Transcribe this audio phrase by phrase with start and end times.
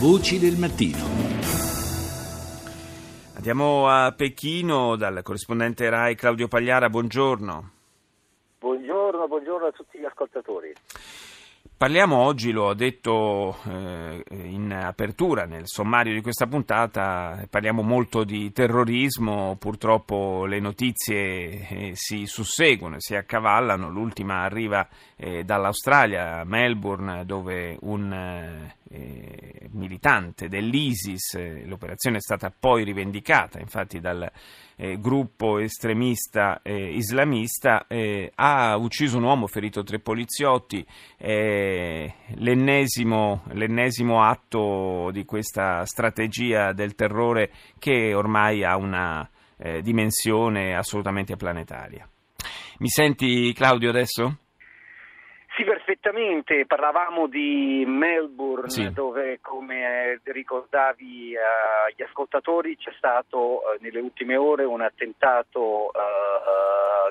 [0.00, 1.02] Voci del mattino.
[3.34, 7.70] Andiamo a Pechino dal corrispondente RAI Claudio Pagliara, buongiorno.
[8.60, 10.72] Buongiorno, buongiorno a tutti gli ascoltatori.
[11.78, 18.24] Parliamo oggi, lo ho detto eh, in apertura nel sommario di questa puntata, parliamo molto
[18.24, 27.24] di terrorismo, purtroppo le notizie eh, si susseguono, si accavallano, l'ultima arriva eh, dall'Australia, Melbourne,
[27.24, 28.12] dove un
[28.90, 34.32] eh, militante dell'ISIS, eh, l'operazione è stata poi rivendicata infatti dal
[34.76, 37.86] eh, gruppo estremista islamista,
[38.34, 40.86] ha ucciso un uomo, ferito tre poliziotti,
[42.36, 51.36] l'ennesimo, l'ennesimo atto di questa strategia del terrore che ormai ha una eh, dimensione assolutamente
[51.36, 52.08] planetaria.
[52.78, 54.38] Mi senti Claudio adesso?
[55.58, 56.66] Sì, perfettamente.
[56.66, 58.92] Parlavamo di Melbourne, sì.
[58.92, 65.90] dove, come eh, ricordavi agli ascoltatori, c'è stato uh, nelle ultime ore un attentato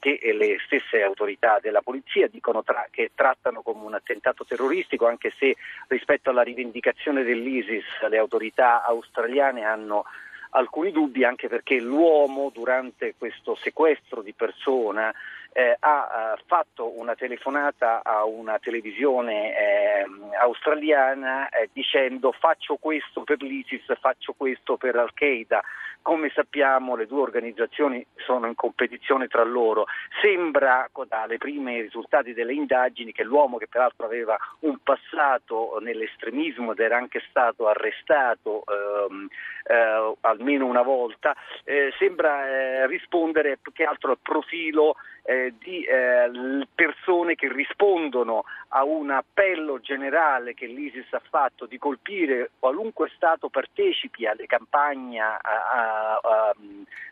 [0.00, 5.32] che le stesse autorità della polizia dicono tra- che trattano come un attentato terroristico, anche
[5.38, 5.54] se
[5.86, 10.04] rispetto alla rivendicazione dell'ISIS le autorità australiane hanno
[10.50, 15.14] alcuni dubbi, anche perché l'uomo durante questo sequestro di persona
[15.52, 20.06] eh, ha eh, fatto una telefonata a una televisione eh,
[20.40, 25.62] australiana eh, dicendo faccio questo per l'ISIS, faccio questo per Al-Qaeda.
[26.02, 29.86] Come sappiamo le due organizzazioni sono in competizione tra loro.
[30.22, 36.80] Sembra dai primi risultati delle indagini che l'uomo che peraltro aveva un passato nell'estremismo ed
[36.80, 39.28] era anche stato arrestato ehm,
[39.64, 41.34] eh, almeno una volta,
[41.64, 48.44] eh, sembra eh, rispondere più che altro al profilo eh, di eh, persone che rispondono
[48.68, 55.20] a un appello generale che l'ISIS ha fatto di colpire qualunque Stato partecipi alle campagne
[55.20, 55.89] a, a,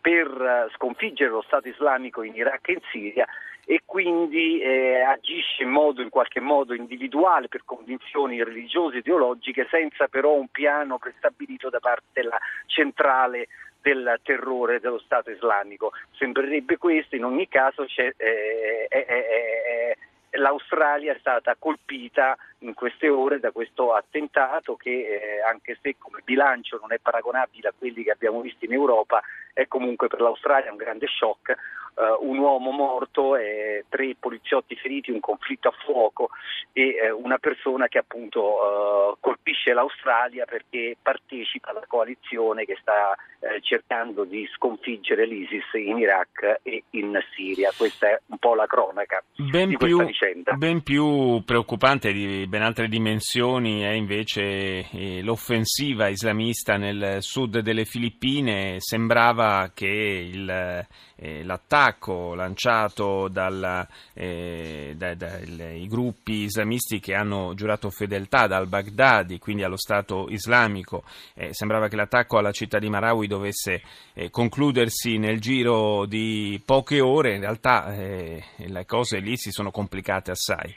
[0.00, 3.26] per sconfiggere lo Stato islamico in Iraq e in Siria
[3.66, 9.68] e quindi eh, agisce in modo in qualche modo individuale per convinzioni religiose e ideologiche
[9.70, 13.46] senza però un piano prestabilito da parte della centrale
[13.82, 15.92] del terrore dello Stato islamico.
[16.12, 19.29] Sembrerebbe questo, in ogni caso eh, eh, eh,
[20.40, 26.20] l'Australia è stata colpita in queste ore da questo attentato che eh, anche se come
[26.24, 30.70] bilancio non è paragonabile a quelli che abbiamo visto in Europa è comunque per l'Australia
[30.70, 31.56] un grande shock
[31.94, 36.30] uh, un uomo morto e tre poliziotti feriti, un conflitto a fuoco
[36.72, 43.14] e uh, una persona che appunto uh, colpisce l'Australia perché partecipa alla coalizione che sta
[43.62, 47.72] cercando di sconfiggere l'ISIS in Iraq e in Siria.
[47.74, 50.29] Questa è un po' la cronaca ben di più, questa vicenda.
[50.56, 57.84] Ben più preoccupante di ben altre dimensioni è invece eh, l'offensiva islamista nel sud delle
[57.84, 58.76] Filippine.
[58.78, 60.86] Sembrava che il,
[61.16, 65.38] eh, l'attacco lanciato dai eh, da, da,
[65.86, 71.02] gruppi islamisti che hanno giurato fedeltà dal Baghdadi, quindi allo Stato islamico,
[71.34, 73.82] eh, sembrava che l'attacco alla città di Marawi dovesse
[74.14, 80.19] eh, concludersi nel giro di poche ore, in realtà le cose lì si sono complicate
[80.28, 80.76] assai.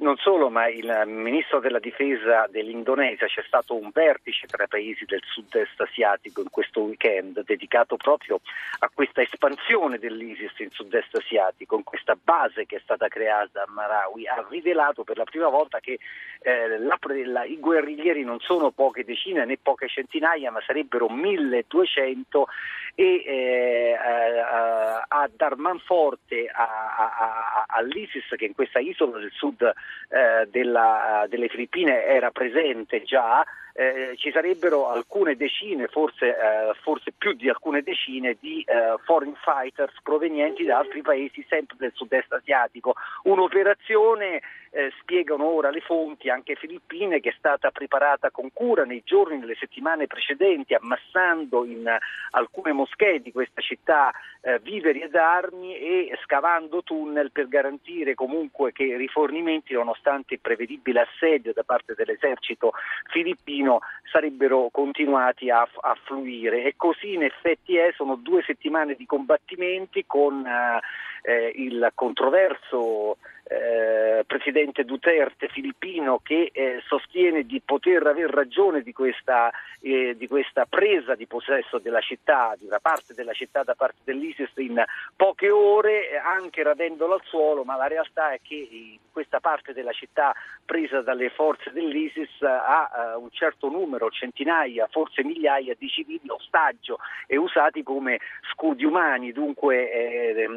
[0.00, 5.04] Non solo, ma il ministro della difesa dell'Indonesia c'è stato un vertice tra i paesi
[5.04, 8.40] del sud-est asiatico in questo weekend dedicato proprio
[8.78, 13.70] a questa espansione dell'ISIS in sud-est asiatico, in questa base che è stata creata a
[13.70, 15.98] Marawi, ha rivelato per la prima volta che
[16.40, 22.46] eh, la, la, i guerriglieri non sono poche decine né poche centinaia, ma sarebbero 1200
[22.94, 26.64] e eh, a, a dar manforte a,
[26.96, 29.72] a, all'ISIS che in questa isola del sud
[30.08, 37.12] eh, della, delle Filippine era presente già, eh, ci sarebbero alcune decine, forse, eh, forse,
[37.16, 42.32] più di alcune decine di eh, foreign fighters provenienti da altri paesi sempre del sud-est
[42.32, 42.94] asiatico.
[43.24, 49.02] Un'operazione, eh, spiegano ora le fonti, anche filippine, che è stata preparata con cura nei
[49.04, 51.86] giorni nelle settimane precedenti, ammassando in
[52.30, 54.12] alcune moschee di questa città
[54.42, 60.40] eh, viveri ed armi e scavando tunnel per garantire comunque che i rifornimenti, nonostante il
[60.40, 62.72] prevedibile assedio da parte dell'esercito
[63.10, 63.80] filippino,
[64.10, 66.64] sarebbero continuati a, a fluire.
[66.64, 73.16] E così in effetti è, sono due settimane di combattimenti con eh, il controverso
[73.50, 79.50] eh, presidente Duterte filippino che eh, sostiene di poter aver ragione di questa,
[79.80, 83.98] eh, di questa, presa di possesso della città, di una parte della città da parte
[84.04, 84.80] dell'ISIS in
[85.16, 90.32] poche ore, anche radendolo al suolo, ma la realtà è che questa parte della città
[90.64, 96.98] presa dalle forze dell'ISIS ha uh, un certo numero, centinaia, forse migliaia di civili ostaggio
[97.26, 98.20] e usati come
[98.52, 99.32] scudi umani.
[99.32, 100.48] Dunque eh,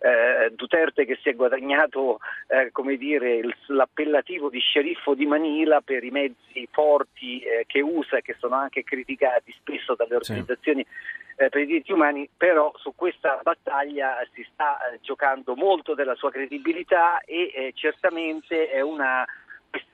[0.00, 2.13] eh, Duterte che si è guadagnato
[2.48, 7.80] eh, come dire, il, l'appellativo di sceriffo di Manila per i mezzi forti eh, che
[7.80, 12.28] usa e che sono anche criticati spesso dalle organizzazioni sì eh, per i diritti umani,
[12.36, 18.70] però su questa battaglia si sta eh, giocando molto della sua credibilità e eh, certamente
[18.70, 19.24] è una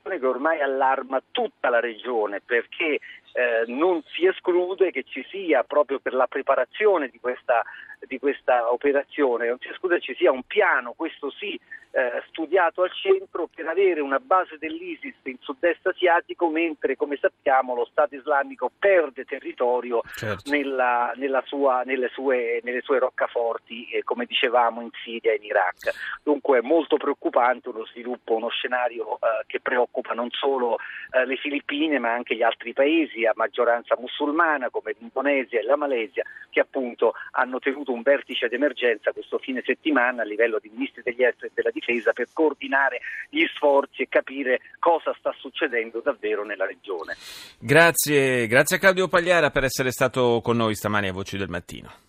[0.01, 2.99] questione che ormai allarma tutta la regione perché
[3.33, 7.63] eh, non si esclude che ci sia proprio per la preparazione di questa,
[8.07, 11.59] di questa operazione, non si esclude che ci sia un piano, questo sì,
[11.93, 17.75] eh, studiato al centro per avere una base dell'ISIS in sud-est asiatico, mentre come sappiamo
[17.75, 20.51] lo Stato islamico perde territorio certo.
[20.51, 25.45] nella, nella sua, nelle, sue, nelle, sue, roccaforti, eh, come dicevamo in Siria e in
[25.45, 25.91] Iraq.
[26.23, 30.79] Dunque è molto preoccupante uno sviluppo, uno scenario eh, che preoccupa non solo
[31.13, 35.77] eh, le Filippine ma anche gli altri paesi a maggioranza musulmana come l'Indonesia e la
[35.77, 41.03] Malesia che appunto hanno tenuto un vertice d'emergenza questo fine settimana a livello di ministri
[41.03, 46.45] degli esteri e della difesa per coordinare gli sforzi e capire cosa sta succedendo davvero
[46.45, 47.15] nella regione.
[47.59, 52.09] Grazie, grazie a Claudio Pagliara per essere stato con noi stamani a Voci del Mattino.